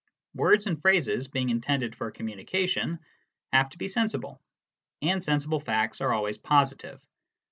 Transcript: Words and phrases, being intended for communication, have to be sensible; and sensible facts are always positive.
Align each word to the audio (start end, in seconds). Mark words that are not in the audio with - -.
Words 0.33 0.65
and 0.65 0.81
phrases, 0.81 1.27
being 1.27 1.51
intended 1.51 1.93
for 1.95 2.09
communication, 2.09 2.97
have 3.53 3.69
to 3.69 3.77
be 3.77 3.87
sensible; 3.87 4.41
and 5.03 5.23
sensible 5.23 5.59
facts 5.59 6.01
are 6.01 6.11
always 6.11 6.39
positive. 6.39 6.99